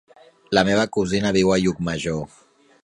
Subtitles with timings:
[0.57, 2.29] La meva cosina viu a Llucmajor.